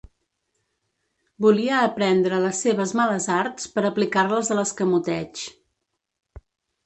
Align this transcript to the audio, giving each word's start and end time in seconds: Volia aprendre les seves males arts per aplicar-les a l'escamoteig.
Volia 1.45 1.81
aprendre 1.89 2.39
les 2.45 2.61
seves 2.65 2.93
males 3.01 3.29
arts 3.35 3.69
per 3.75 3.83
aplicar-les 3.91 4.49
a 4.49 4.57
l'escamoteig. 4.61 5.43